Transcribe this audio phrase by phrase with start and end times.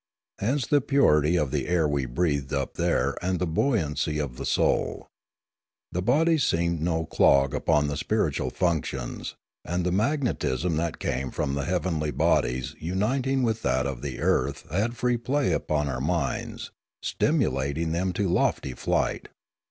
[0.39, 4.47] Hence the purity of the air we breathed up there and the buoyancy of the
[4.47, 5.05] soul.
[5.91, 11.53] The body seemed no clog upon the spiritual functions, and the magnetism that came from
[11.53, 16.71] the heavenly bodies uniting with that of the earth had free play upon our minds,
[17.03, 19.27] stimulating them to lofty flight.